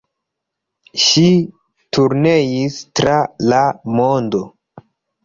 Ŝi 1.01 1.25
turneis 1.97 2.79
tra 3.01 3.19
la 3.53 3.61
mondo. 3.99 4.41